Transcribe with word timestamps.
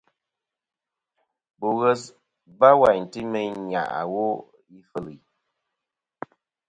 Ba 1.59 1.69
ghes 1.79 2.01
ba 2.59 2.69
wêyn 2.79 3.03
ti 3.11 3.21
meyn 3.31 3.53
nyàʼ 3.69 3.89
awo 3.99 4.25
ifeli. 4.79 5.15